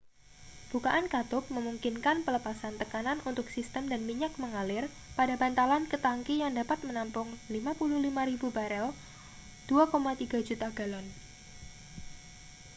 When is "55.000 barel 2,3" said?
7.53-9.77